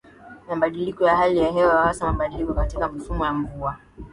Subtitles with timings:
[0.49, 3.77] Mabadiliko ya hali ya hewa hasa mabadiliko katika mifumo ya mvua